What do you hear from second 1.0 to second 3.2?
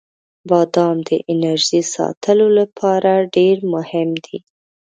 د انرژۍ ساتلو لپاره